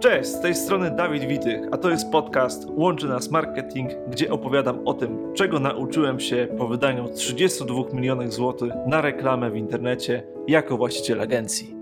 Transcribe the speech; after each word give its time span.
Cześć, 0.00 0.28
z 0.28 0.40
tej 0.40 0.54
strony 0.54 0.90
Dawid 0.90 1.24
Witych, 1.24 1.60
a 1.72 1.76
to 1.76 1.90
jest 1.90 2.10
podcast 2.10 2.68
Łączy 2.68 3.06
Nas 3.06 3.30
Marketing, 3.30 3.90
gdzie 4.08 4.30
opowiadam 4.30 4.88
o 4.88 4.94
tym, 4.94 5.34
czego 5.34 5.60
nauczyłem 5.60 6.20
się 6.20 6.48
po 6.58 6.68
wydaniu 6.68 7.08
32 7.14 7.82
milionów 7.92 8.32
złotych 8.32 8.72
na 8.86 9.00
reklamę 9.00 9.50
w 9.50 9.56
internecie 9.56 10.22
jako 10.48 10.76
właściciel 10.76 11.20
agencji. 11.20 11.74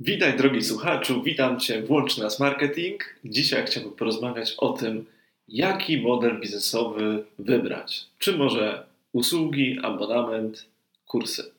Witaj 0.00 0.36
drogi 0.36 0.62
słuchaczu, 0.62 1.22
witam 1.22 1.60
Cię 1.60 1.82
w 1.82 1.90
Łączy 1.90 2.20
Nas 2.20 2.40
Marketing. 2.40 3.04
Dzisiaj 3.24 3.66
chciałbym 3.66 3.92
porozmawiać 3.92 4.54
o 4.58 4.72
tym, 4.72 5.04
jaki 5.48 6.00
model 6.00 6.40
biznesowy 6.40 7.24
wybrać. 7.38 8.06
Czy 8.18 8.38
może 8.38 8.86
usługi, 9.12 9.78
abonament, 9.82 10.66
kursy. 11.06 11.53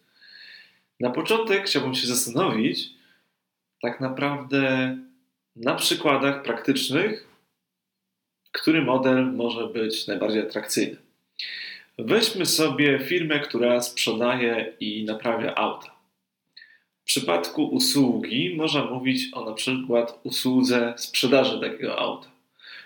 Na 1.00 1.10
początek 1.10 1.66
chciałbym 1.66 1.96
się 1.96 2.08
zastanowić 2.08 2.90
tak 3.82 4.02
naprawdę 4.02 4.98
na 5.56 5.76
przykładach 5.76 6.44
praktycznych, 6.44 7.28
który 8.52 8.82
model 8.82 9.34
może 9.34 9.68
być 9.68 10.08
najbardziej 10.08 10.42
atrakcyjny. 10.42 10.98
Weźmy 11.98 12.46
sobie 12.46 13.00
firmę, 13.00 13.40
która 13.40 13.82
sprzedaje 13.82 14.74
i 14.80 15.06
naprawia 15.06 15.56
auta. 15.56 15.96
W 17.02 17.06
przypadku 17.06 17.64
usługi 17.64 18.56
można 18.56 18.86
mówić 18.86 19.34
o 19.34 19.46
na 19.46 19.54
przykład 19.54 20.20
usłudze 20.24 20.94
sprzedaży 20.98 21.60
takiego 21.60 22.00
auta. 22.00 22.28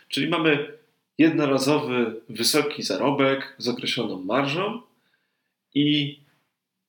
Czyli 0.07 0.27
mamy 0.27 0.73
jednorazowy 1.17 2.21
wysoki 2.29 2.83
zarobek 2.83 3.55
z 3.57 3.67
określoną 3.67 4.21
marżą 4.21 4.81
i 5.73 6.19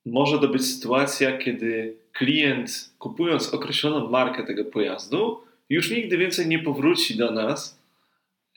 może 0.07 0.39
to 0.39 0.49
być 0.49 0.67
sytuacja, 0.67 1.39
kiedy 1.39 1.97
klient 2.13 2.91
kupując 2.99 3.55
określoną 3.55 4.11
markę 4.11 4.47
tego 4.47 4.65
pojazdu, 4.65 5.41
już 5.69 5.91
nigdy 5.91 6.19
więcej 6.19 6.47
nie 6.47 6.59
powróci 6.59 7.17
do 7.17 7.31
nas 7.31 7.83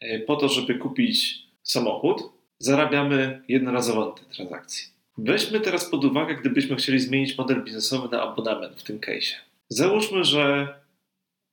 e, 0.01 0.19
po 0.19 0.35
to, 0.35 0.49
żeby 0.49 0.75
kupić 0.75 1.43
samochód. 1.63 2.21
Zarabiamy 2.59 3.41
jednorazowo 3.47 4.05
na 4.05 4.11
tej 4.11 4.25
transakcji. 4.35 4.87
Weźmy 5.17 5.59
teraz 5.59 5.89
pod 5.89 6.05
uwagę, 6.05 6.35
gdybyśmy 6.35 6.75
chcieli 6.75 6.99
zmienić 6.99 7.37
model 7.37 7.63
biznesowy 7.63 8.09
na 8.11 8.21
abonament 8.21 8.79
w 8.79 8.83
tym 8.83 8.99
case. 8.99 9.35
Załóżmy, 9.69 10.23
że 10.23 10.73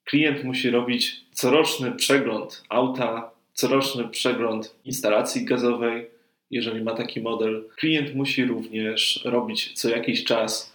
klient 0.04 0.44
musi 0.44 0.70
robić 0.70 1.20
coroczny 1.32 1.92
przegląd 1.92 2.62
auta, 2.68 3.30
coroczny 3.54 4.08
przegląd 4.08 4.74
instalacji 4.84 5.44
gazowej, 5.44 6.06
jeżeli 6.50 6.82
ma 6.82 6.94
taki 6.94 7.20
model. 7.20 7.64
Klient 7.76 8.14
musi 8.14 8.44
również 8.44 9.20
robić 9.24 9.72
co 9.72 9.88
jakiś 9.88 10.24
czas 10.24 10.72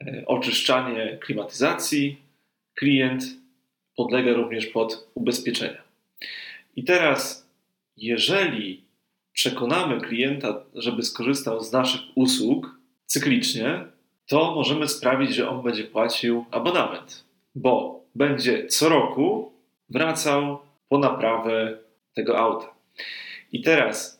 e, 0.00 0.22
oczyszczanie 0.26 1.18
klimatyzacji. 1.20 2.16
Klient 2.74 3.24
podlega 3.96 4.32
również 4.32 4.66
pod 4.66 5.08
ubezpieczenia. 5.14 5.82
I 6.76 6.84
teraz, 6.84 7.48
jeżeli 7.96 8.84
przekonamy 9.32 10.00
klienta, 10.00 10.64
żeby 10.74 11.02
skorzystał 11.02 11.60
z 11.64 11.72
naszych 11.72 12.00
usług 12.14 12.80
cyklicznie, 13.06 13.84
to 14.26 14.54
możemy 14.54 14.88
sprawić, 14.88 15.34
że 15.34 15.48
on 15.48 15.62
będzie 15.62 15.84
płacił 15.84 16.44
abonament, 16.50 17.24
bo 17.54 18.04
będzie 18.14 18.66
co 18.66 18.88
roku 18.88 19.52
wracał 19.88 20.58
po 20.88 20.98
naprawę 20.98 21.78
tego 22.14 22.38
auta. 22.38 22.74
I 23.52 23.62
teraz 23.62 24.15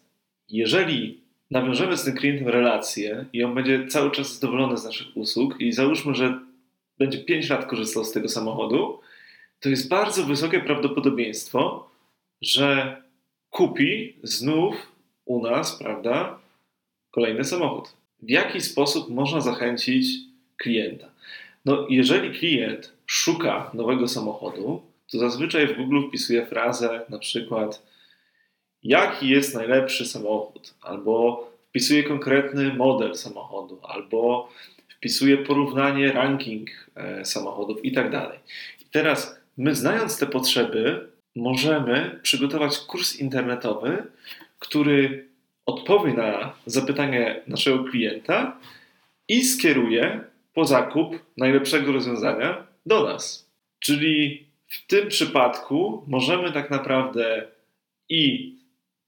jeżeli 0.48 1.20
nawiążemy 1.50 1.96
z 1.96 2.04
tym 2.04 2.16
klientem 2.16 2.48
relację 2.48 3.24
i 3.32 3.44
on 3.44 3.54
będzie 3.54 3.86
cały 3.86 4.10
czas 4.10 4.38
zadowolony 4.38 4.76
z 4.76 4.84
naszych 4.84 5.16
usług 5.16 5.60
i 5.60 5.72
załóżmy, 5.72 6.14
że 6.14 6.40
będzie 6.98 7.18
5 7.18 7.50
lat 7.50 7.66
korzystał 7.66 8.04
z 8.04 8.12
tego 8.12 8.28
samochodu, 8.28 9.00
to 9.60 9.68
jest 9.68 9.88
bardzo 9.88 10.24
wysokie 10.24 10.60
prawdopodobieństwo, 10.60 11.90
że 12.40 12.96
kupi 13.50 14.16
znów 14.22 14.92
u 15.24 15.42
nas, 15.42 15.78
prawda, 15.78 16.38
kolejny 17.10 17.44
samochód. 17.44 17.88
W 18.22 18.30
jaki 18.30 18.60
sposób 18.60 19.08
można 19.08 19.40
zachęcić 19.40 20.06
klienta? 20.56 21.10
No, 21.64 21.86
jeżeli 21.90 22.38
klient 22.38 22.92
szuka 23.06 23.70
nowego 23.74 24.08
samochodu, 24.08 24.82
to 25.12 25.18
zazwyczaj 25.18 25.66
w 25.66 25.76
Google 25.76 26.08
wpisuje 26.08 26.46
frazę 26.46 27.00
na 27.08 27.18
przykład 27.18 27.82
jaki 28.82 29.28
jest 29.28 29.54
najlepszy 29.54 30.06
samochód, 30.06 30.74
albo 30.80 31.46
wpisuje 31.68 32.02
konkretny 32.02 32.74
model 32.74 33.14
samochodu, 33.14 33.80
albo 33.82 34.48
wpisuje 34.88 35.36
porównanie, 35.38 36.12
ranking 36.12 36.70
e, 36.94 37.24
samochodów 37.24 37.84
i 37.84 37.92
tak 37.92 38.10
dalej. 38.10 38.38
I 38.80 38.84
teraz 38.84 39.40
my, 39.56 39.74
znając 39.74 40.18
te 40.18 40.26
potrzeby, 40.26 41.08
możemy 41.36 42.20
przygotować 42.22 42.78
kurs 42.78 43.20
internetowy, 43.20 44.04
który 44.58 45.28
odpowie 45.66 46.12
na 46.12 46.52
zapytanie 46.66 47.42
naszego 47.46 47.84
klienta 47.84 48.58
i 49.28 49.44
skieruje 49.44 50.20
po 50.54 50.64
zakup 50.64 51.18
najlepszego 51.36 51.92
rozwiązania 51.92 52.66
do 52.86 53.04
nas. 53.04 53.50
Czyli 53.78 54.46
w 54.68 54.86
tym 54.86 55.08
przypadku 55.08 56.04
możemy 56.06 56.52
tak 56.52 56.70
naprawdę 56.70 57.46
i 58.08 58.56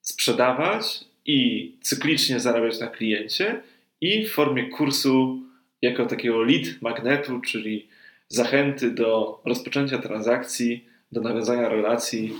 sprzedawać 0.08 1.04
i 1.26 1.72
cyklicznie 1.80 2.40
zarabiać 2.40 2.80
na 2.80 2.86
kliencie 2.86 3.60
i 4.00 4.26
w 4.26 4.32
formie 4.32 4.68
kursu 4.68 5.42
jako 5.82 6.06
takiego 6.06 6.42
lead 6.42 6.82
magnetu, 6.82 7.40
czyli 7.40 7.88
zachęty 8.28 8.90
do 8.90 9.40
rozpoczęcia 9.44 9.98
transakcji, 9.98 10.84
do 11.12 11.20
nawiązania 11.20 11.68
relacji, 11.68 12.32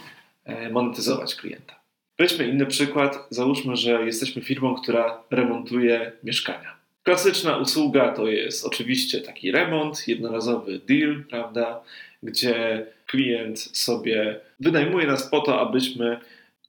e, 0.45 0.71
monetyzować 0.71 1.35
klienta. 1.35 1.81
Weźmy 2.19 2.49
inny 2.49 2.67
przykład. 2.67 3.27
Załóżmy, 3.31 3.77
że 3.77 4.07
jesteśmy 4.07 4.43
firmą, 4.43 4.75
która 4.75 5.23
remontuje 5.31 6.13
mieszkania. 6.25 6.77
Klasyczna 7.03 7.57
usługa 7.57 8.13
to 8.13 8.27
jest 8.27 8.67
oczywiście 8.67 9.21
taki 9.21 9.53
remont, 9.53 10.09
jednorazowy 10.09 10.79
deal, 10.79 11.25
prawda, 11.31 11.81
gdzie 12.23 12.87
klient 13.07 13.61
sobie 13.61 14.41
wynajmuje 14.61 15.07
nas 15.07 15.31
po 15.31 15.41
to, 15.41 15.61
abyśmy 15.61 16.21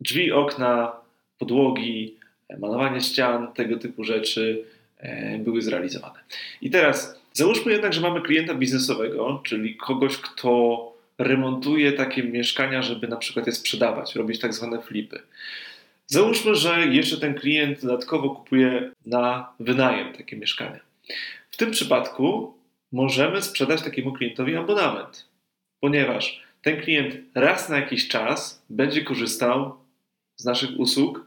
drzwi, 0.01 0.31
okna, 0.31 0.91
podłogi, 1.37 2.15
malowanie 2.59 3.01
ścian, 3.01 3.53
tego 3.53 3.77
typu 3.77 4.03
rzeczy 4.03 4.65
e, 4.97 5.37
były 5.37 5.61
zrealizowane. 5.61 6.19
I 6.61 6.69
teraz 6.69 7.19
załóżmy 7.33 7.71
jednak, 7.71 7.93
że 7.93 8.01
mamy 8.01 8.21
klienta 8.21 8.55
biznesowego, 8.55 9.41
czyli 9.45 9.75
kogoś, 9.75 10.17
kto 10.17 10.93
remontuje 11.17 11.91
takie 11.91 12.23
mieszkania, 12.23 12.81
żeby 12.81 13.07
na 13.07 13.17
przykład 13.17 13.47
je 13.47 13.53
sprzedawać, 13.53 14.15
robić 14.15 14.39
tak 14.39 14.53
zwane 14.53 14.81
flipy. 14.81 15.21
Załóżmy, 16.07 16.55
że 16.55 16.87
jeszcze 16.87 17.17
ten 17.17 17.33
klient 17.33 17.81
dodatkowo 17.81 18.29
kupuje 18.29 18.91
na 19.05 19.53
wynajem 19.59 20.13
takie 20.13 20.37
mieszkania. 20.37 20.79
W 21.51 21.57
tym 21.57 21.71
przypadku 21.71 22.53
możemy 22.91 23.41
sprzedać 23.41 23.81
takiemu 23.81 24.13
klientowi 24.13 24.55
abonament, 24.55 25.25
ponieważ 25.79 26.43
ten 26.61 26.81
klient 26.81 27.15
raz 27.35 27.69
na 27.69 27.75
jakiś 27.75 28.07
czas 28.07 28.65
będzie 28.69 29.03
korzystał 29.03 29.75
z 30.39 30.45
naszych 30.45 30.79
usług. 30.79 31.25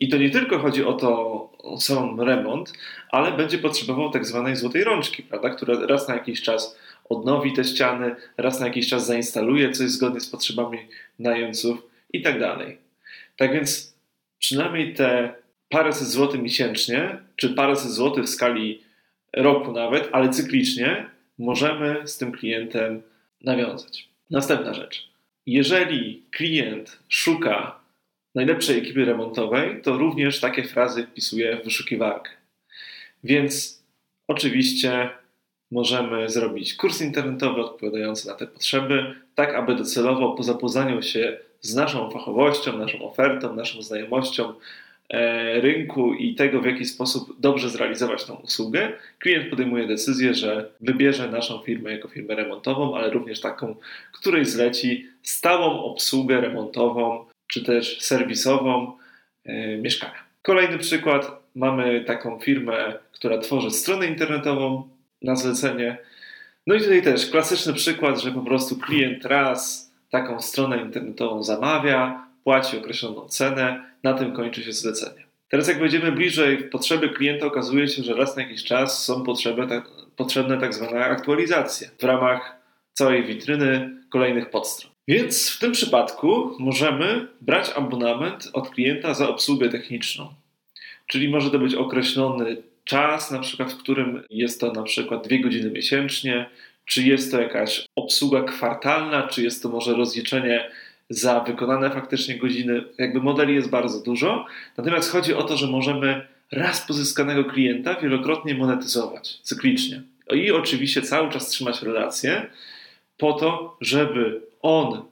I 0.00 0.08
to 0.08 0.16
nie 0.16 0.30
tylko 0.30 0.58
chodzi 0.58 0.84
o 0.84 0.92
to, 0.92 1.10
o 1.58 1.80
sam 1.80 2.20
remont, 2.20 2.72
ale 3.10 3.32
będzie 3.32 3.58
potrzebował 3.58 4.10
tak 4.10 4.26
zwanej 4.26 4.56
złotej 4.56 4.84
rączki, 4.84 5.22
prawda, 5.22 5.50
która 5.50 5.86
raz 5.86 6.08
na 6.08 6.14
jakiś 6.14 6.42
czas 6.42 6.78
odnowi 7.08 7.52
te 7.52 7.64
ściany, 7.64 8.16
raz 8.36 8.60
na 8.60 8.66
jakiś 8.66 8.88
czas 8.88 9.06
zainstaluje 9.06 9.70
coś 9.70 9.90
zgodnie 9.90 10.20
z 10.20 10.30
potrzebami 10.30 10.78
najemców 11.18 11.82
i 12.12 12.22
tak 12.22 12.40
dalej. 12.40 12.78
Tak 13.36 13.52
więc 13.52 13.94
przynajmniej 14.38 14.94
te 14.94 15.34
paręset 15.68 16.08
złotych 16.08 16.42
miesięcznie, 16.42 17.18
czy 17.36 17.48
paręset 17.48 17.90
złotych 17.90 18.24
w 18.24 18.28
skali 18.28 18.82
roku 19.32 19.72
nawet, 19.72 20.08
ale 20.12 20.28
cyklicznie, 20.28 21.06
możemy 21.38 22.02
z 22.04 22.18
tym 22.18 22.32
klientem 22.32 23.02
nawiązać. 23.44 24.08
Następna 24.30 24.74
rzecz. 24.74 25.08
Jeżeli 25.46 26.22
klient 26.30 26.98
szuka 27.08 27.75
najlepszej 28.36 28.78
ekipy 28.78 29.04
remontowej, 29.04 29.82
to 29.82 29.98
również 29.98 30.40
takie 30.40 30.64
frazy 30.64 31.06
wpisuję 31.06 31.56
w 31.56 31.64
wyszukiwarkę. 31.64 32.30
Więc 33.24 33.82
oczywiście 34.28 35.10
możemy 35.70 36.30
zrobić 36.30 36.74
kurs 36.74 37.02
internetowy 37.02 37.60
odpowiadający 37.60 38.28
na 38.28 38.34
te 38.34 38.46
potrzeby, 38.46 39.14
tak 39.34 39.54
aby 39.54 39.74
docelowo 39.74 40.32
po 40.32 40.42
zapoznaniu 40.42 41.02
się 41.02 41.38
z 41.60 41.74
naszą 41.74 42.10
fachowością, 42.10 42.78
naszą 42.78 43.10
ofertą, 43.10 43.56
naszą 43.56 43.82
znajomością 43.82 44.54
e, 45.08 45.60
rynku 45.60 46.14
i 46.14 46.34
tego, 46.34 46.60
w 46.60 46.66
jaki 46.66 46.84
sposób 46.84 47.40
dobrze 47.40 47.70
zrealizować 47.70 48.24
tą 48.24 48.34
usługę, 48.34 48.92
klient 49.18 49.50
podejmuje 49.50 49.86
decyzję, 49.86 50.34
że 50.34 50.70
wybierze 50.80 51.30
naszą 51.30 51.58
firmę 51.58 51.92
jako 51.92 52.08
firmę 52.08 52.34
remontową, 52.34 52.96
ale 52.96 53.10
również 53.10 53.40
taką, 53.40 53.76
której 54.12 54.44
zleci 54.44 55.06
stałą 55.22 55.82
obsługę 55.82 56.40
remontową 56.40 57.24
czy 57.46 57.64
też 57.64 58.00
serwisową 58.00 58.96
e, 59.44 59.76
mieszkania. 59.76 60.24
Kolejny 60.42 60.78
przykład. 60.78 61.46
Mamy 61.54 62.04
taką 62.04 62.40
firmę, 62.40 62.98
która 63.12 63.38
tworzy 63.38 63.70
stronę 63.70 64.06
internetową 64.06 64.88
na 65.22 65.36
zlecenie. 65.36 65.98
No 66.66 66.74
i 66.74 66.78
tutaj 66.78 67.02
też 67.02 67.30
klasyczny 67.30 67.74
przykład, 67.74 68.20
że 68.20 68.32
po 68.32 68.40
prostu 68.40 68.76
klient 68.76 69.24
raz 69.24 69.92
taką 70.10 70.40
stronę 70.40 70.82
internetową 70.82 71.42
zamawia, 71.42 72.26
płaci 72.44 72.78
określoną 72.78 73.28
cenę, 73.28 73.84
na 74.02 74.14
tym 74.14 74.32
kończy 74.32 74.62
się 74.62 74.72
zlecenie. 74.72 75.26
Teraz 75.48 75.68
jak 75.68 75.78
wejdziemy 75.78 76.12
bliżej 76.12 76.58
w 76.58 76.70
potrzeby 76.70 77.08
klienta, 77.08 77.46
okazuje 77.46 77.88
się, 77.88 78.02
że 78.02 78.14
raz 78.14 78.36
na 78.36 78.42
jakiś 78.42 78.64
czas 78.64 79.04
są 79.04 79.22
potrzeby, 79.22 79.66
tak, 79.66 79.84
potrzebne 80.16 80.60
tak 80.60 80.74
zwane 80.74 81.04
aktualizacje 81.04 81.90
w 81.98 82.04
ramach 82.04 82.56
całej 82.92 83.24
witryny 83.24 83.90
kolejnych 84.10 84.50
podstron. 84.50 84.95
Więc 85.08 85.50
w 85.50 85.58
tym 85.58 85.72
przypadku 85.72 86.56
możemy 86.58 87.28
brać 87.40 87.70
abonament 87.76 88.50
od 88.52 88.70
klienta 88.70 89.14
za 89.14 89.28
obsługę 89.28 89.68
techniczną. 89.68 90.34
Czyli 91.06 91.28
może 91.28 91.50
to 91.50 91.58
być 91.58 91.74
określony 91.74 92.56
czas, 92.84 93.30
na 93.30 93.38
przykład 93.38 93.72
w 93.72 93.78
którym 93.78 94.22
jest 94.30 94.60
to 94.60 94.72
na 94.72 94.82
przykład 94.82 95.26
dwie 95.26 95.40
godziny 95.40 95.70
miesięcznie, 95.70 96.50
czy 96.84 97.02
jest 97.02 97.30
to 97.30 97.40
jakaś 97.40 97.86
obsługa 97.96 98.42
kwartalna, 98.42 99.28
czy 99.28 99.42
jest 99.42 99.62
to 99.62 99.68
może 99.68 99.94
rozliczenie 99.94 100.70
za 101.08 101.40
wykonane 101.40 101.90
faktycznie 101.90 102.38
godziny. 102.38 102.84
Jakby 102.98 103.20
modeli 103.20 103.54
jest 103.54 103.70
bardzo 103.70 104.02
dużo. 104.02 104.46
Natomiast 104.76 105.10
chodzi 105.10 105.34
o 105.34 105.42
to, 105.42 105.56
że 105.56 105.66
możemy 105.66 106.26
raz 106.52 106.86
pozyskanego 106.86 107.44
klienta 107.44 107.94
wielokrotnie 107.94 108.54
monetyzować 108.54 109.38
cyklicznie. 109.42 110.02
I 110.34 110.52
oczywiście 110.52 111.02
cały 111.02 111.30
czas 111.30 111.48
trzymać 111.48 111.82
relacje 111.82 112.46
po 113.18 113.32
to, 113.32 113.76
żeby 113.80 114.45
on 114.66 115.02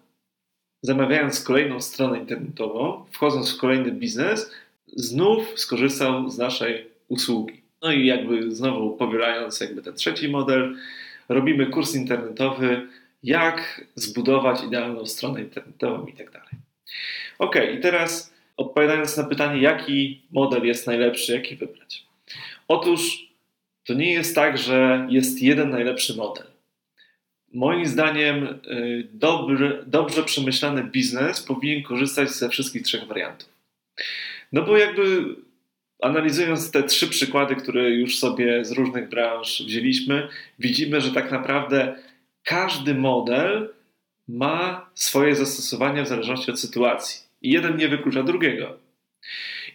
zamawiając 0.83 1.45
kolejną 1.45 1.81
stronę 1.81 2.19
internetową, 2.19 3.05
wchodząc 3.11 3.57
w 3.57 3.59
kolejny 3.59 3.93
biznes, 3.93 4.51
znów 4.87 5.61
skorzystał 5.61 6.31
z 6.31 6.39
naszej 6.39 6.87
usługi. 7.09 7.63
No 7.83 7.93
i 7.93 8.07
jakby 8.07 8.55
znowu 8.55 8.97
powielając 8.97 9.61
jakby 9.61 9.83
ten 9.83 9.95
trzeci 9.95 10.29
model, 10.29 10.77
robimy 11.29 11.67
kurs 11.67 11.95
internetowy, 11.95 12.89
jak 13.23 13.85
zbudować 13.95 14.65
idealną 14.65 15.07
stronę 15.07 15.41
internetową 15.41 16.07
i 16.07 16.13
tak 16.13 16.31
dalej. 16.31 16.53
Ok, 17.39 17.57
i 17.79 17.81
teraz 17.81 18.35
odpowiadając 18.57 19.17
na 19.17 19.25
pytanie, 19.25 19.63
jaki 19.63 20.23
model 20.33 20.67
jest 20.67 20.87
najlepszy, 20.87 21.33
jaki 21.33 21.57
wybrać. 21.57 22.07
Otóż 22.69 23.29
to 23.87 23.95
nie 23.95 24.13
jest 24.13 24.35
tak, 24.35 24.59
że 24.59 25.07
jest 25.11 25.43
jeden 25.43 25.71
najlepszy 25.71 26.17
model. 26.17 26.54
Moim 27.55 27.87
zdaniem 27.87 28.45
y, 28.45 29.09
dobry, 29.13 29.85
dobrze 29.87 30.23
przemyślany 30.23 30.85
biznes 30.85 31.43
powinien 31.43 31.83
korzystać 31.83 32.31
ze 32.31 32.49
wszystkich 32.49 32.83
trzech 32.83 33.07
wariantów. 33.07 33.49
No 34.53 34.63
bo 34.63 34.77
jakby 34.77 35.25
analizując 36.03 36.71
te 36.71 36.83
trzy 36.83 37.09
przykłady, 37.09 37.57
które 37.57 37.91
już 37.91 38.19
sobie 38.19 38.65
z 38.65 38.73
różnych 38.73 39.09
branż 39.09 39.63
wzięliśmy, 39.67 40.29
widzimy, 40.59 41.01
że 41.01 41.13
tak 41.13 41.31
naprawdę 41.31 41.97
każdy 42.43 42.95
model 42.95 43.75
ma 44.29 44.91
swoje 44.95 45.35
zastosowanie 45.35 46.03
w 46.03 46.09
zależności 46.09 46.51
od 46.51 46.61
sytuacji. 46.61 47.21
I 47.43 47.51
jeden 47.51 47.77
nie 47.77 47.89
wyklucza 47.89 48.23
drugiego. 48.23 48.79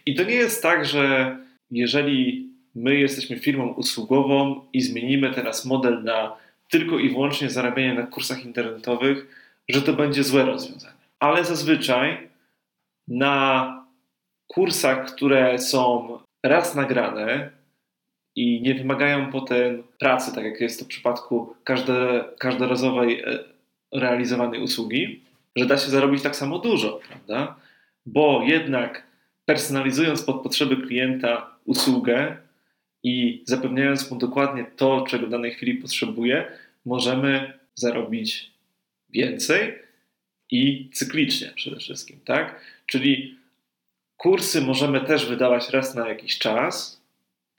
I 0.06 0.14
to 0.14 0.22
nie 0.22 0.34
jest 0.34 0.62
tak, 0.62 0.86
że 0.86 1.36
jeżeli 1.70 2.48
my 2.74 2.98
jesteśmy 2.98 3.38
firmą 3.38 3.68
usługową 3.68 4.64
i 4.72 4.80
zmienimy 4.80 5.34
teraz 5.34 5.64
model 5.64 6.02
na 6.02 6.36
tylko 6.70 6.98
i 6.98 7.10
wyłącznie 7.10 7.50
zarabianie 7.50 7.94
na 7.94 8.06
kursach 8.06 8.44
internetowych, 8.44 9.26
że 9.68 9.82
to 9.82 9.92
będzie 9.92 10.24
złe 10.24 10.44
rozwiązanie. 10.44 11.00
Ale 11.18 11.44
zazwyczaj 11.44 12.28
na 13.08 13.76
kursach, 14.46 15.14
które 15.14 15.58
są 15.58 16.18
raz 16.42 16.74
nagrane 16.74 17.50
i 18.36 18.62
nie 18.62 18.74
wymagają 18.74 19.32
potem 19.32 19.82
pracy, 19.98 20.34
tak 20.34 20.44
jak 20.44 20.60
jest 20.60 20.78
to 20.78 20.84
w 20.84 20.88
przypadku 20.88 21.54
każde, 21.64 22.24
każdorazowej 22.38 23.20
e, 23.20 23.38
realizowanej 23.92 24.62
usługi, 24.62 25.24
że 25.56 25.66
da 25.66 25.78
się 25.78 25.90
zarobić 25.90 26.22
tak 26.22 26.36
samo 26.36 26.58
dużo, 26.58 27.00
prawda? 27.08 27.56
Bo 28.06 28.42
jednak 28.46 29.06
personalizując 29.44 30.22
pod 30.22 30.42
potrzeby 30.42 30.76
klienta 30.76 31.50
usługę 31.64 32.36
i 33.02 33.42
zapewniając 33.46 34.10
mu 34.10 34.18
dokładnie 34.18 34.64
to, 34.76 35.04
czego 35.08 35.26
w 35.26 35.30
danej 35.30 35.54
chwili 35.54 35.74
potrzebuje, 35.74 36.52
możemy 36.84 37.58
zarobić 37.74 38.50
więcej 39.10 39.78
i 40.50 40.90
cyklicznie 40.92 41.52
przede 41.56 41.76
wszystkim, 41.76 42.20
tak? 42.24 42.60
Czyli 42.86 43.40
Kursy 44.16 44.60
możemy 44.60 45.00
też 45.00 45.26
wydawać 45.26 45.70
raz 45.70 45.94
na 45.94 46.08
jakiś 46.08 46.38
czas, 46.38 47.02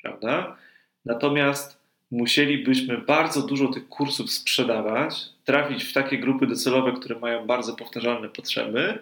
prawda? 0.01 0.57
Natomiast 1.05 1.81
musielibyśmy 2.11 2.97
bardzo 2.97 3.41
dużo 3.41 3.67
tych 3.67 3.89
kursów 3.89 4.31
sprzedawać, 4.31 5.29
trafić 5.45 5.83
w 5.83 5.93
takie 5.93 6.17
grupy 6.17 6.47
docelowe, 6.47 6.91
które 6.91 7.19
mają 7.19 7.47
bardzo 7.47 7.75
powtarzalne 7.75 8.29
potrzeby, 8.29 8.99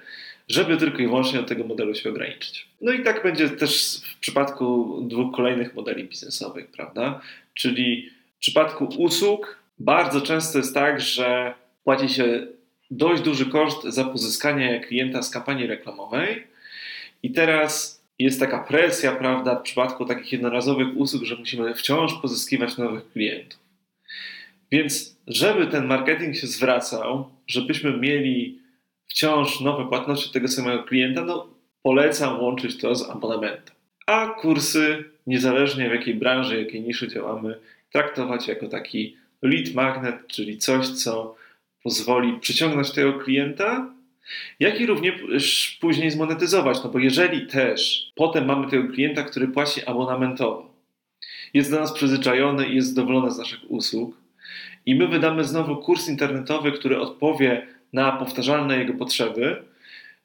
żeby 0.50 0.78
tylko 0.78 0.98
i 0.98 1.08
wyłącznie 1.08 1.40
do 1.40 1.46
tego 1.46 1.64
modelu 1.64 1.96
się 1.96 2.10
ograniczyć. 2.10 2.68
No 2.82 2.92
i 2.92 3.04
tak 3.04 3.24
będzie 3.24 3.50
też 3.50 4.02
w 4.16 4.20
przypadku 4.20 5.00
dwóch 5.08 5.36
kolejnych 5.36 5.76
modeli 5.76 6.04
biznesowych, 6.04 6.68
prawda? 6.68 7.22
Czyli 7.54 8.10
w 8.38 8.40
przypadku 8.40 8.86
usług 8.86 9.60
bardzo 9.80 10.22
często 10.22 10.58
jest 10.58 10.74
tak, 10.74 11.02
że 11.02 11.54
płaci 11.84 12.10
się 12.10 12.48
dość 12.92 13.22
duży 13.22 13.46
koszt 13.46 13.84
za 13.84 14.04
pozyskanie 14.06 14.80
klienta 14.80 15.22
z 15.22 15.30
kampanii 15.30 15.68
reklamowej, 15.68 16.44
i 17.24 17.32
teraz 17.32 18.04
jest 18.20 18.40
taka 18.40 18.64
presja, 18.64 19.16
prawda, 19.16 19.56
w 19.56 19.62
przypadku 19.62 20.06
takich 20.06 20.32
jednorazowych 20.32 20.88
usług, 20.96 21.24
że 21.24 21.36
musimy 21.36 21.76
wciąż 21.76 22.14
pozyskiwać 22.22 22.78
nowych 22.78 23.12
klientów. 23.12 23.60
Więc, 24.72 25.18
żeby 25.28 25.68
ten 25.68 25.86
marketing 25.86 26.36
się 26.36 26.48
zwracał, 26.48 27.30
żebyśmy 27.48 27.98
mieli 27.98 28.60
wciąż 29.10 29.60
nowe 29.62 29.88
płatności 29.88 30.34
tego 30.34 30.48
samego 30.48 30.84
klienta, 30.84 31.26
no 31.26 31.48
polecam 31.84 32.40
łączyć 32.42 32.78
to 32.78 32.96
z 32.96 33.10
abonamentem. 33.10 33.76
A 34.08 34.28
kursy, 34.28 35.04
niezależnie 35.28 35.90
w 35.90 35.94
jakiej 35.94 36.16
branży, 36.16 36.62
jakiej 36.62 36.82
niszy 36.82 37.08
działamy, 37.08 37.60
traktować 37.92 38.48
jako 38.48 38.68
taki 38.68 39.18
lead 39.42 39.74
magnet, 39.74 40.28
czyli 40.28 40.58
coś, 40.58 40.88
co 40.88 41.36
pozwoli 41.84 42.40
przyciągnąć 42.40 42.92
tego 42.92 43.14
klienta 43.14 43.90
jak 44.60 44.82
i 44.82 44.86
również 44.86 45.78
później 45.82 46.12
zmonetyzować, 46.12 46.84
no 46.84 46.90
bo 46.90 47.00
jeżeli 47.00 47.48
też 47.48 48.12
potem 48.16 48.46
mamy 48.46 48.70
tego 48.70 48.94
klienta, 48.94 49.24
który 49.24 49.48
płaci 49.48 49.86
abonamentowo, 49.86 50.74
jest 51.54 51.72
do 51.72 51.80
nas 51.80 51.94
przyzwyczajony 51.94 52.68
i 52.68 52.76
jest 52.76 52.88
zadowolony 52.90 53.32
z 53.32 53.38
naszych 53.38 53.60
usług 53.72 54.18
i 54.86 54.96
my 54.96 55.08
wydamy 55.08 55.44
znowu 55.44 55.78
kurs 55.78 56.08
internetowy, 56.08 56.72
który 56.72 57.00
odpowie 57.00 57.68
na 57.94 58.12
powtarzalne 58.12 58.78
jego 58.78 58.94
potrzeby, 58.94 59.64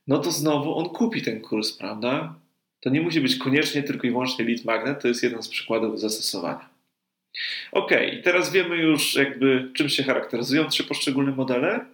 no 0.06 0.18
to 0.18 0.30
znowu 0.30 0.78
on 0.78 0.88
kupi 0.88 1.22
ten 1.22 1.40
kurs, 1.40 1.72
prawda? 1.72 2.34
To 2.80 2.90
nie 2.90 3.00
musi 3.00 3.20
być 3.20 3.36
koniecznie 3.36 3.82
tylko 3.82 4.06
i 4.06 4.10
wyłącznie 4.10 4.44
lead 4.44 4.64
magnet, 4.64 5.02
to 5.02 5.08
jest 5.08 5.22
jeden 5.22 5.42
z 5.42 5.48
przykładów 5.48 6.00
zastosowania. 6.00 6.68
Ok, 7.72 7.90
i 8.12 8.22
teraz 8.22 8.52
wiemy 8.52 8.76
już 8.76 9.14
jakby 9.14 9.70
czym 9.74 9.88
się 9.88 10.02
charakteryzują 10.02 10.68
trzy 10.68 10.84
poszczególne 10.84 11.32
modele. 11.32 11.86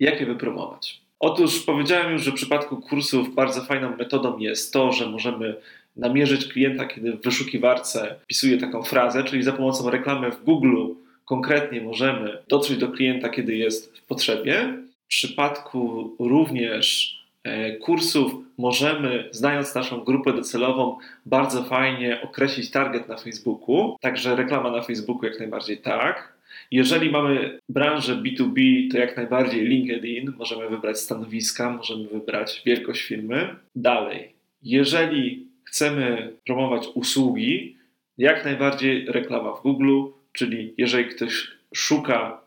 Jak 0.00 0.20
je 0.20 0.26
wypromować? 0.26 1.00
Otóż 1.20 1.62
powiedziałem 1.62 2.12
już, 2.12 2.22
że 2.22 2.30
w 2.30 2.34
przypadku 2.34 2.76
kursów 2.76 3.34
bardzo 3.34 3.64
fajną 3.64 3.96
metodą 3.96 4.38
jest 4.38 4.72
to, 4.72 4.92
że 4.92 5.06
możemy 5.06 5.56
namierzyć 5.96 6.46
klienta, 6.46 6.86
kiedy 6.86 7.12
w 7.12 7.22
wyszukiwarce 7.22 8.16
wpisuje 8.22 8.58
taką 8.58 8.82
frazę, 8.82 9.24
czyli 9.24 9.42
za 9.42 9.52
pomocą 9.52 9.90
reklamy 9.90 10.30
w 10.30 10.44
Google 10.44 10.86
konkretnie 11.30 11.80
możemy 11.80 12.38
dotrzeć 12.48 12.78
do 12.78 12.88
klienta, 12.88 13.28
kiedy 13.28 13.56
jest 13.56 13.98
w 13.98 14.02
potrzebie. 14.02 14.74
W 15.04 15.08
przypadku 15.08 16.10
również 16.18 17.16
e, 17.44 17.76
kursów 17.76 18.32
możemy, 18.58 19.28
znając 19.30 19.74
naszą 19.74 20.00
grupę 20.04 20.32
docelową, 20.32 20.98
bardzo 21.26 21.64
fajnie 21.64 22.22
określić 22.22 22.70
target 22.70 23.08
na 23.08 23.16
Facebooku. 23.16 23.96
Także 24.00 24.36
reklama 24.36 24.70
na 24.70 24.82
Facebooku 24.82 25.24
jak 25.24 25.38
najbardziej 25.38 25.78
tak. 25.78 26.32
Jeżeli 26.70 27.10
mamy 27.10 27.58
branżę 27.68 28.16
B2B, 28.16 28.60
to 28.92 28.98
jak 28.98 29.16
najbardziej 29.16 29.64
LinkedIn, 29.64 30.32
możemy 30.38 30.68
wybrać 30.68 31.00
stanowiska, 31.00 31.70
możemy 31.70 32.08
wybrać 32.08 32.62
wielkość 32.66 33.02
firmy. 33.02 33.56
Dalej, 33.76 34.32
jeżeli 34.62 35.46
chcemy 35.64 36.32
promować 36.46 36.88
usługi, 36.94 37.76
jak 38.18 38.44
najbardziej 38.44 39.06
reklama 39.06 39.52
w 39.52 39.62
Google, 39.62 40.19
czyli 40.40 40.74
jeżeli 40.78 41.04
ktoś 41.04 41.50
szuka, 41.74 42.40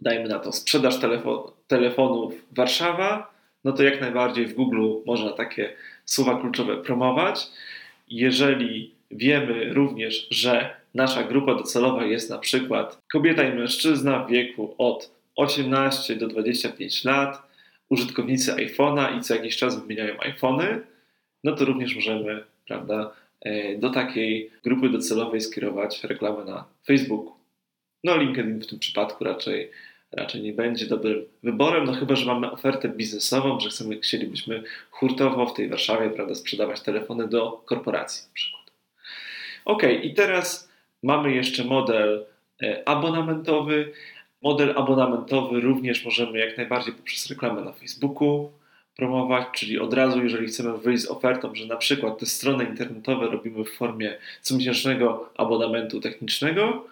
dajmy 0.00 0.28
na 0.28 0.38
to, 0.38 0.52
sprzedaż 0.52 1.00
telefon, 1.00 1.38
telefonów 1.66 2.34
Warszawa, 2.52 3.34
no 3.64 3.72
to 3.72 3.82
jak 3.82 4.00
najbardziej 4.00 4.46
w 4.46 4.54
Google 4.54 4.92
można 5.06 5.32
takie 5.32 5.72
słowa 6.04 6.40
kluczowe 6.40 6.76
promować. 6.76 7.46
Jeżeli 8.08 8.94
wiemy 9.10 9.74
również, 9.74 10.26
że 10.30 10.76
nasza 10.94 11.22
grupa 11.22 11.54
docelowa 11.54 12.04
jest 12.04 12.30
na 12.30 12.38
przykład 12.38 12.98
kobieta 13.12 13.42
i 13.42 13.54
mężczyzna 13.54 14.24
w 14.24 14.30
wieku 14.30 14.74
od 14.78 15.10
18 15.36 16.16
do 16.16 16.28
25 16.28 17.04
lat, 17.04 17.42
użytkownicy 17.88 18.52
iPhone'a 18.52 19.18
i 19.18 19.20
co 19.20 19.34
jakiś 19.34 19.56
czas 19.56 19.80
wymieniają 19.80 20.20
iPhony, 20.20 20.80
no 21.44 21.56
to 21.56 21.64
również 21.64 21.94
możemy, 21.94 22.44
prawda, 22.66 23.12
do 23.78 23.90
takiej 23.90 24.50
grupy 24.64 24.88
docelowej 24.88 25.40
skierować 25.40 26.04
reklamę 26.04 26.44
na 26.44 26.64
Facebooku. 26.86 27.32
No 28.04 28.16
LinkedIn 28.16 28.60
w 28.60 28.66
tym 28.66 28.78
przypadku 28.78 29.24
raczej, 29.24 29.70
raczej 30.12 30.42
nie 30.42 30.52
będzie 30.52 30.86
dobrym 30.86 31.24
wyborem, 31.42 31.84
no 31.84 31.92
chyba, 31.92 32.16
że 32.16 32.26
mamy 32.26 32.50
ofertę 32.50 32.88
biznesową, 32.88 33.60
że 33.60 33.68
chcemy, 33.68 34.00
chcielibyśmy 34.00 34.62
hurtowo 34.90 35.46
w 35.46 35.54
tej 35.54 35.68
Warszawie 35.68 36.10
prawda, 36.10 36.34
sprzedawać 36.34 36.80
telefony 36.80 37.28
do 37.28 37.62
korporacji 37.66 38.28
na 38.28 38.34
przykład. 38.34 38.70
Ok, 39.64 39.82
i 40.02 40.14
teraz 40.14 40.68
mamy 41.02 41.34
jeszcze 41.34 41.64
model 41.64 42.26
e, 42.62 42.88
abonamentowy. 42.88 43.92
Model 44.42 44.74
abonamentowy 44.76 45.60
również 45.60 46.04
możemy 46.04 46.38
jak 46.38 46.56
najbardziej 46.56 46.94
poprzez 46.94 47.30
reklamę 47.30 47.60
na 47.60 47.72
Facebooku 47.72 48.50
promować, 48.98 49.46
czyli 49.52 49.78
od 49.78 49.94
razu, 49.94 50.22
jeżeli 50.22 50.46
chcemy 50.46 50.78
wyjść 50.78 51.02
z 51.02 51.10
ofertą, 51.10 51.54
że 51.54 51.66
na 51.66 51.76
przykład 51.76 52.18
te 52.18 52.26
strony 52.26 52.64
internetowe 52.64 53.26
robimy 53.26 53.64
w 53.64 53.70
formie 53.70 54.18
comiesięcznego 54.42 55.32
abonamentu 55.36 56.00
technicznego, 56.00 56.86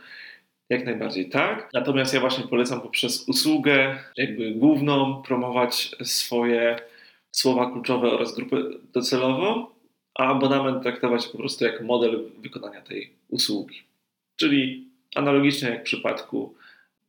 jak 0.68 0.84
najbardziej 0.84 1.28
tak. 1.28 1.70
Natomiast 1.72 2.14
ja 2.14 2.20
właśnie 2.20 2.44
polecam 2.44 2.80
poprzez 2.80 3.28
usługę, 3.28 3.98
jakby 4.16 4.50
główną, 4.50 5.22
promować 5.22 5.96
swoje 6.02 6.76
słowa 7.30 7.70
kluczowe 7.70 8.10
oraz 8.10 8.34
grupę 8.34 8.56
docelową, 8.92 9.66
a 10.14 10.26
abonament 10.26 10.82
traktować 10.82 11.26
po 11.26 11.38
prostu 11.38 11.64
jako 11.64 11.84
model 11.84 12.30
wykonania 12.38 12.80
tej 12.80 13.12
usługi. 13.28 13.82
Czyli 14.36 14.88
analogicznie 15.14 15.68
jak 15.68 15.80
w 15.80 15.84
przypadku 15.84 16.54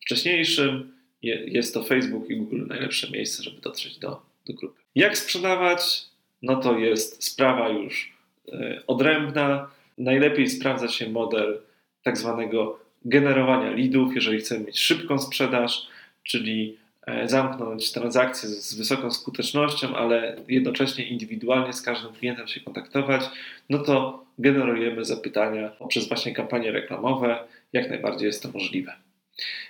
wcześniejszym, 0.01 0.93
jest 1.21 1.73
to 1.73 1.83
Facebook 1.83 2.29
i 2.29 2.37
Google 2.37 2.67
najlepsze 2.67 3.11
miejsce, 3.11 3.43
żeby 3.43 3.61
dotrzeć 3.61 3.97
do, 3.99 4.21
do 4.45 4.53
grupy. 4.53 4.86
Jak 4.97 5.17
sprzedawać? 5.17 6.05
No 6.41 6.55
to 6.55 6.77
jest 6.77 7.23
sprawa 7.23 7.69
już 7.69 8.13
e, 8.51 8.81
odrębna. 8.87 9.69
Najlepiej 9.97 10.47
sprawdza 10.47 10.87
się 10.87 11.09
model 11.09 11.61
tak 12.03 12.17
zwanego 12.17 12.79
generowania 13.05 13.71
leadów, 13.71 14.15
jeżeli 14.15 14.39
chcemy 14.39 14.65
mieć 14.65 14.79
szybką 14.79 15.19
sprzedaż, 15.19 15.87
czyli 16.23 16.77
e, 17.07 17.29
zamknąć 17.29 17.91
transakcję 17.91 18.49
z 18.49 18.75
wysoką 18.75 19.11
skutecznością, 19.11 19.95
ale 19.95 20.37
jednocześnie 20.47 21.07
indywidualnie 21.07 21.73
z 21.73 21.81
każdym 21.81 22.13
klientem 22.13 22.47
się 22.47 22.59
kontaktować, 22.59 23.21
no 23.69 23.79
to 23.79 24.25
generujemy 24.39 25.05
zapytania 25.05 25.69
poprzez 25.69 26.07
właśnie 26.07 26.33
kampanie 26.33 26.71
reklamowe. 26.71 27.39
Jak 27.73 27.89
najbardziej 27.89 28.27
jest 28.27 28.43
to 28.43 28.49
możliwe. 28.51 28.93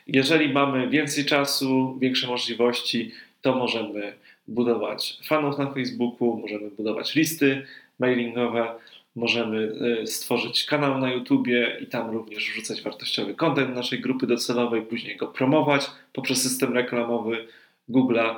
Jeżeli 0.08 0.54
mamy 0.54 0.90
więcej 0.90 1.26
czasu, 1.26 1.98
większe 2.02 2.28
możliwości, 2.28 3.12
to 3.42 3.56
możemy 3.56 4.14
budować 4.48 5.20
fanów 5.28 5.58
na 5.58 5.72
Facebooku, 5.72 6.38
możemy 6.38 6.72
budować 6.72 7.16
listy 7.16 7.66
mailingowe, 8.00 8.76
możemy 9.16 9.72
e, 10.02 10.08
stworzyć 10.08 10.66
kanał 10.66 10.98
na 10.98 11.12
YouTubie 11.12 11.78
i 11.82 11.88
tam 11.88 12.12
również 12.12 12.50
wrzucać 12.50 12.82
wartościowy 12.82 13.36
kontent 13.36 13.76
naszej 13.76 14.00
grupy 14.00 14.28
docelowej, 14.28 14.82
później 14.82 15.18
go 15.18 15.28
promować 15.28 15.92
poprzez 16.14 16.42
system 16.42 16.74
reklamowy 16.74 17.48
Google'a. 17.90 18.36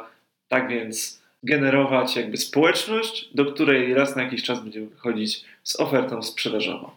Tak 0.47 0.69
więc 0.69 1.21
generować 1.43 2.15
jakby 2.15 2.37
społeczność, 2.37 3.29
do 3.35 3.45
której 3.45 3.93
raz 3.93 4.15
na 4.15 4.23
jakiś 4.23 4.43
czas 4.43 4.63
będziemy 4.63 4.87
wychodzić 4.87 5.45
z 5.63 5.79
ofertą 5.79 6.23
sprzedażową. 6.23 6.89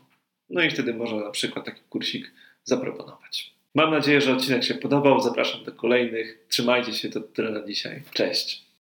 No 0.51 0.63
i 0.63 0.71
wtedy 0.71 0.95
można 0.95 1.21
na 1.21 1.31
przykład 1.31 1.65
taki 1.65 1.81
kursik 1.91 2.33
zaproponować. 2.65 3.53
Mam 3.75 3.91
nadzieję, 3.91 4.21
że 4.21 4.33
odcinek 4.33 4.65
się 4.65 4.75
podobał. 4.75 5.21
Zapraszam 5.21 5.65
do 5.65 5.73
kolejnych. 5.73 6.39
Trzymajcie 6.49 6.93
się, 6.93 7.09
to 7.09 7.21
tyle 7.21 7.51
na 7.51 7.67
dzisiaj. 7.67 8.03
Cześć. 8.13 8.65